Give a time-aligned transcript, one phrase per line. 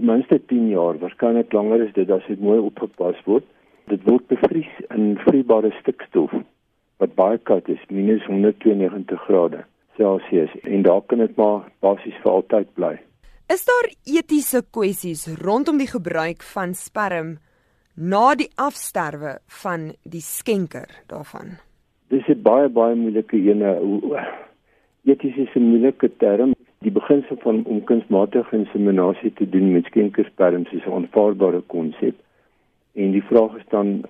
[0.00, 3.44] ten minste 10 jaar, waarskynlik langer is dit as dit mooi opgepas word.
[3.92, 6.32] Dit word bevries in vloeibare stikstof
[7.00, 9.62] wat baie koud is, minus 192 grade
[9.96, 12.92] Celsius en daar kan dit maar basies vir altyd bly.
[13.52, 17.38] Is daar etiese kwessies rondom die gebruik van sperm
[17.96, 21.58] na die afsterwe van die skenker daarvan?
[22.08, 23.76] Dis 'n baie baie moeilike ene.
[25.04, 26.54] Eties is 'n moeilike term.
[26.84, 32.16] Die beginsel van om kunsmatige inseminasie te doen met skenkersperms is 'n aanvaarbare konsep.
[32.94, 34.04] En die vraag is dan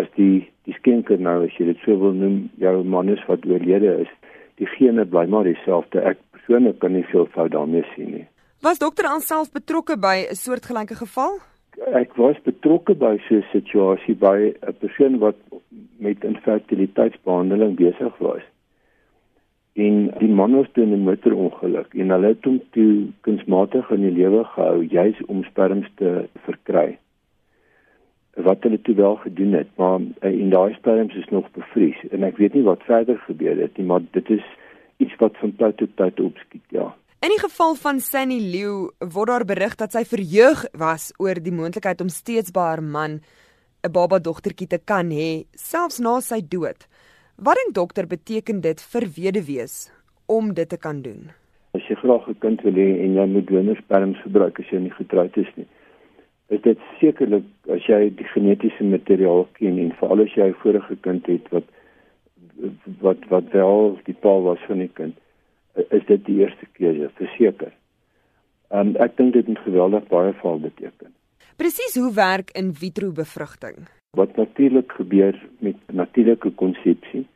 [0.00, 3.44] as die die skenker nou as jy dit so wil noem, jou man is wat
[3.46, 4.08] oorlede is,
[4.54, 6.00] die gene bly maar dieselfde.
[6.00, 8.26] Ek persoonlik kan nie veel fout daarmee sien nie.
[8.62, 11.38] Was dokter alself betrokke by 'n soortgelyke geval?
[11.92, 15.36] Ek was betrokke by so 'n situasie by 'n persoon wat
[15.98, 18.42] met infertiliteitsbehandeling besig was.
[19.76, 24.00] En die man was toe in 'n motorongeluk en hulle het hom toe kunsmatig in
[24.00, 26.98] die lewe gehou juis om sperms te verkry.
[28.34, 32.36] Wat hulle toe wel gedoen het, maar in daai sperms is nog bevries en ek
[32.36, 34.44] weet nie wat verder gebeur het nie, maar dit is
[34.96, 36.94] iets wat van tyd tot tyd opskiet, ja.
[37.20, 41.52] In die geval van Sunny Liu word daar berig dat sy verheug was oor die
[41.52, 43.20] moontlikheid om steeds by haar man
[43.84, 46.86] 'n baba dogtertjie te kan hê selfs na sy dood.
[47.36, 49.74] Wat dink dokter beteken dit vir weduwees
[50.26, 51.26] om dit te kan doen?
[51.76, 54.96] As jy graag 'n kind wil hê en jy moet donorsperms gebruik as jy nie
[54.96, 55.66] getroud is nie.
[56.48, 60.96] Is dit sekerlik as jy die genetiese materiaal ken en veral as jy 'n vorige
[60.96, 61.68] kind het wat
[63.00, 65.16] wat wat wel die pa was van die kind
[65.90, 67.72] is dit die eerste keuse verseker.
[68.68, 71.12] En um, ek dink dit het geweldig baie val beteken.
[71.56, 73.76] Presies hoe werk in vitro bevrugting?
[74.16, 77.26] Wat natuurlik gebeur met natuurlike konsepsie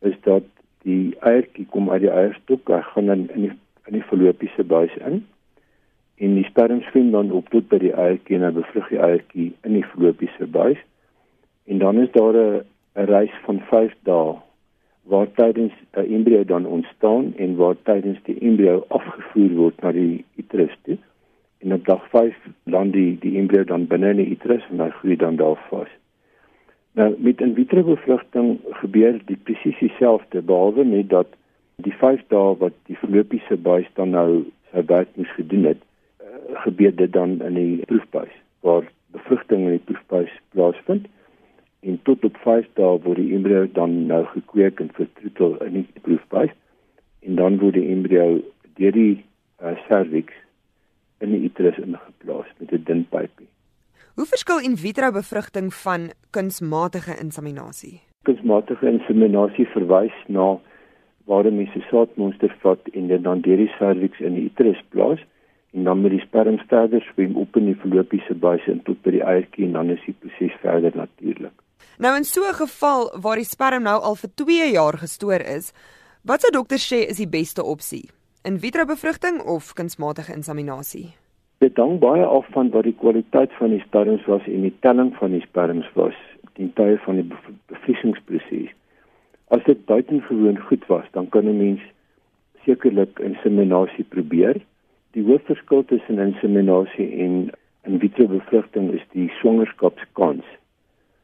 [0.00, 0.46] is dat
[0.82, 3.52] die eiertjie kom uit die eierstok, hy gaan in in die
[3.90, 5.22] in die fallopiese buis in
[6.20, 9.46] en die sperm swem dan op tot by die eiertjie en hy bevrug die eiertjie
[9.68, 10.82] in die fallopiese buis.
[11.70, 12.64] En dan is daar 'n
[12.96, 14.34] 'n reis van 5 dae
[15.12, 20.24] waar tydens 'n embrio dan ontstaan en waar tydens die embrio afgevoer word na die
[20.36, 20.98] uterus toe.
[21.60, 24.88] En op dag 5 land die die embrio dan binne in die uterus en hy
[25.00, 25.90] groei dan daar vas.
[26.98, 31.36] Nou met in vitro bevrugting gebeur die presies dieselfde behalwe net dat
[31.84, 35.84] die 5 dae wat die fallopiese buis dan nou sy werk moes gedoen het,
[36.22, 38.34] uh, gebeur dit dan in die proefbuis
[38.66, 41.06] waar bevrugting in die proefbuis plaasvind
[41.80, 46.04] en tot op 5 dae word die embrio dan nou gekweek en vertroetel in die
[46.04, 46.52] proefbuis
[47.26, 48.40] en dan word die embrio
[48.80, 49.14] deur die
[49.62, 50.34] uh, cervix
[51.30, 53.48] in die uterus ingeplaas met 'n dun pypie.
[54.18, 58.00] Hoe verskil in vitro bevrugting van kunsmatige inseminasie?
[58.28, 60.58] Kunsmatige inseminasie verwys na
[61.24, 64.82] waar 'n mens 'n saadmonster vat en dit dan deur die cervix in die uterus
[64.88, 65.20] plaas
[65.72, 69.10] en dan met die sperm verder swem op in die fallopiese buis en tot by
[69.10, 71.52] die eiertjie en dan is die proses verder natuurlik.
[71.98, 75.72] Nou in so 'n geval waar die sperm nou al vir 2 jaar gestoor is,
[76.22, 78.10] wat sou dokter sê is die beste opsie?
[78.42, 81.19] In vitro bevrugting of kunsmatige inseminasie?
[81.60, 85.10] Dit hang baie af van wat die kwaliteit van die sperms was en die telling
[85.16, 86.16] van die sperms was
[86.56, 87.26] ten tye van die
[87.72, 88.70] bevriesingsproses.
[89.54, 91.82] As dit buitengewoon goed was, dan kan 'n mens
[92.64, 94.56] sekerlik inseminasie probeer.
[95.12, 97.50] Die hoofverskil tussen inseminasie en
[97.84, 100.44] in vitro bevrugting is die swangerskapskans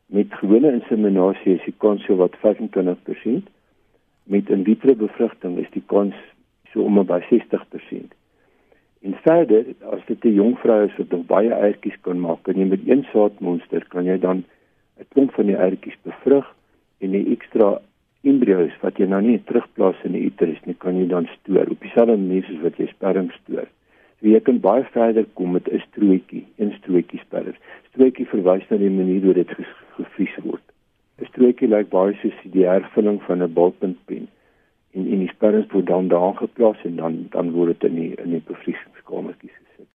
[0.07, 3.49] met gewone inseminasie is die kans so wat 25%.
[4.31, 6.15] Met in vitro bevrugting is die kans
[6.73, 8.15] so om by 60%.
[9.27, 12.67] Verder, as dit 'n jong vrou is wat nog baie eiertjies kan maak, kan jy
[12.71, 14.45] met een saadmonster kan jy dan
[15.01, 16.47] 'n klomp van die eiertjies bevrug
[17.01, 17.81] en die ekstra
[18.23, 21.81] embrio's wat jy nou nie terugplaas in die uterus nie, kan jy dan stoor op
[21.81, 23.67] dieselfde manier soos wat jy sperm stoor.
[24.21, 27.55] So jy kan baie verder kom met 'n strootjie, een strootjie sperre.
[27.91, 29.51] Strootjie verwys na die manier hoe dit
[29.97, 30.67] gevries word.
[31.19, 34.29] 'n Strootjie lyk baie soos die hervulling van 'n balpuntpen.
[34.97, 38.13] En en die sperre word dan daar geplaas en dan dan word dit in die
[38.25, 39.57] in die bevriesingskamertjies